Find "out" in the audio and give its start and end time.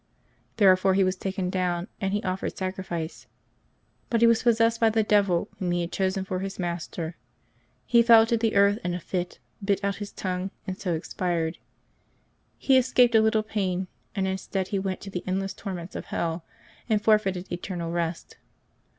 9.83-9.97